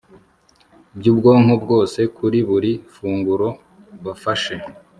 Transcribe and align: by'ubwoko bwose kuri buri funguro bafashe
by'ubwoko 0.97 1.51
bwose 1.63 1.99
kuri 2.17 2.39
buri 2.49 2.71
funguro 2.93 3.47
bafashe 4.05 4.55